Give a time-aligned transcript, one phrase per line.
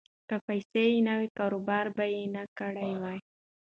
[0.27, 3.19] که پیسې یې نه وی، کاروبار به یې نه کړی وای.